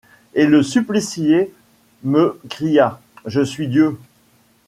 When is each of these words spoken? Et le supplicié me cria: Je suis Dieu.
Et 0.33 0.47
le 0.47 0.63
supplicié 0.63 1.53
me 2.03 2.39
cria: 2.49 2.99
Je 3.27 3.43
suis 3.43 3.67
Dieu. 3.67 3.99